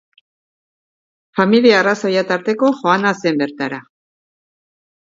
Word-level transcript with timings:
Familia 1.39 1.75
arrazoiak 1.81 2.33
tarteko 2.35 2.73
joana 2.81 3.13
zen 3.21 3.43
bertara. 3.45 3.83